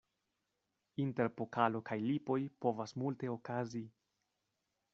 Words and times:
Inter 1.03 1.29
pokalo 1.41 1.81
kaj 1.91 1.97
lipoj 2.07 2.39
povas 2.65 2.95
multe 3.03 3.29
okazi. 3.37 3.83